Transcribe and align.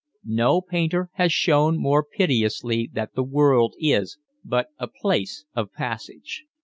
No 0.25 0.61
painter 0.61 1.11
has 1.13 1.31
shown 1.31 1.79
more 1.79 2.03
pitilessly 2.03 2.89
that 2.93 3.13
the 3.13 3.21
world 3.21 3.75
is 3.77 4.17
but 4.43 4.69
a 4.79 4.87
place 4.87 5.45
of 5.53 5.71
passage. 5.73 6.43